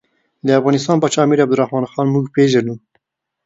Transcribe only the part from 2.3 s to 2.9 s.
پېژنو.